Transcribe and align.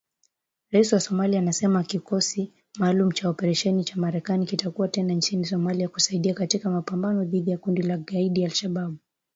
Rais 0.71 0.93
wa 0.93 0.99
Somalia 0.99 1.39
anasema 1.39 1.83
kikosi 1.83 2.53
maalum 2.79 3.11
cha 3.11 3.29
operesheni 3.29 3.83
cha 3.83 3.95
Marekani 3.95 4.45
kitakuwa 4.45 4.87
tena 4.87 5.13
nchini 5.13 5.45
Somalia 5.45 5.89
kusaidia 5.89 6.33
katika 6.33 6.69
mapambano 6.69 7.23
dhidi 7.25 7.51
ya 7.51 7.57
kundi 7.57 7.81
la 7.81 7.97
kigaidi 7.97 8.39
la 8.41 8.45
al-Shabaab 8.47 8.95